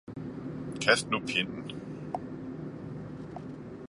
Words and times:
kast 0.83 1.05
nu 1.09 1.19
Pinden 1.27 1.65
i! 1.73 1.77